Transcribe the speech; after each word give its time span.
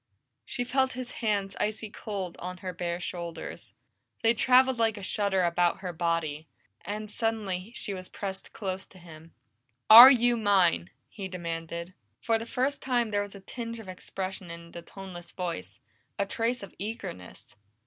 She 0.45 0.63
felt 0.63 0.93
his 0.93 1.11
hands 1.21 1.55
icy 1.59 1.91
cold 1.91 2.35
on 2.39 2.57
her 2.65 2.73
bare 2.73 2.99
shoulders. 2.99 3.75
They 4.23 4.33
traveled 4.33 4.79
like 4.79 4.97
a 4.97 5.03
shudder 5.03 5.43
about 5.43 5.81
her 5.81 5.93
body, 5.93 6.47
and 6.83 7.11
suddenly 7.11 7.71
she 7.75 7.93
was 7.93 8.09
pressed 8.09 8.51
close 8.51 8.83
to 8.87 8.97
him. 8.97 9.35
"Are 9.91 10.09
you 10.09 10.37
mine?" 10.37 10.89
he 11.07 11.27
demanded. 11.27 11.93
For 12.19 12.39
the 12.39 12.47
first 12.47 12.81
time 12.81 13.09
there 13.11 13.21
was 13.21 13.35
a 13.35 13.41
tinge 13.41 13.79
of 13.79 13.87
expression 13.87 14.49
in 14.49 14.71
the 14.71 14.81
toneless 14.81 15.29
voice, 15.29 15.79
a 16.17 16.25
trace 16.25 16.63
of 16.63 16.73
eagerness. 16.79 17.55